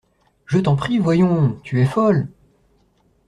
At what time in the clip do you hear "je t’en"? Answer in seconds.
0.47-0.75